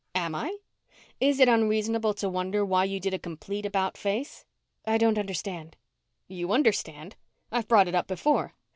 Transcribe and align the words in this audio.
"Am 0.15 0.33
I? 0.33 0.57
Is 1.19 1.39
it 1.39 1.47
unreasonable 1.47 2.15
to 2.15 2.27
wonder 2.27 2.65
why 2.65 2.85
you 2.85 2.99
did 2.99 3.13
a 3.13 3.19
complete 3.19 3.67
about 3.67 3.99
face?" 3.99 4.45
"I 4.83 4.97
don't 4.97 5.19
understand." 5.19 5.77
"You 6.27 6.51
understand. 6.53 7.15
I've 7.51 7.67
brought 7.67 7.87
it 7.87 7.93
up 7.93 8.07
before. 8.07 8.55